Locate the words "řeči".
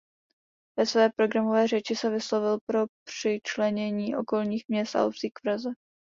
1.67-1.95